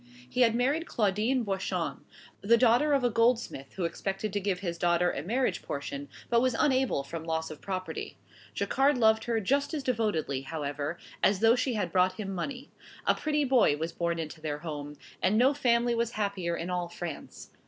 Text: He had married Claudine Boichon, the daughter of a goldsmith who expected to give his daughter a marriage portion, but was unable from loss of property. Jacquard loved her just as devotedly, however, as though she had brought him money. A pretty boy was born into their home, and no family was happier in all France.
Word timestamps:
He 0.27 0.41
had 0.41 0.55
married 0.55 0.87
Claudine 0.87 1.43
Boichon, 1.43 1.99
the 2.41 2.57
daughter 2.57 2.91
of 2.93 3.03
a 3.03 3.09
goldsmith 3.11 3.73
who 3.73 3.85
expected 3.85 4.33
to 4.33 4.39
give 4.39 4.61
his 4.61 4.79
daughter 4.79 5.11
a 5.11 5.21
marriage 5.21 5.61
portion, 5.61 6.09
but 6.27 6.41
was 6.41 6.55
unable 6.57 7.03
from 7.03 7.23
loss 7.23 7.51
of 7.51 7.61
property. 7.61 8.17
Jacquard 8.55 8.97
loved 8.97 9.25
her 9.25 9.39
just 9.39 9.75
as 9.75 9.83
devotedly, 9.83 10.41
however, 10.41 10.97
as 11.21 11.39
though 11.41 11.55
she 11.55 11.75
had 11.75 11.91
brought 11.91 12.13
him 12.13 12.33
money. 12.33 12.71
A 13.05 13.13
pretty 13.13 13.43
boy 13.43 13.77
was 13.77 13.91
born 13.91 14.17
into 14.17 14.41
their 14.41 14.57
home, 14.57 14.97
and 15.21 15.37
no 15.37 15.53
family 15.53 15.93
was 15.93 16.13
happier 16.13 16.57
in 16.57 16.71
all 16.71 16.89
France. 16.89 17.51